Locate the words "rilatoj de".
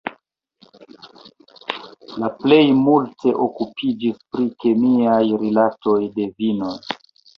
5.45-6.31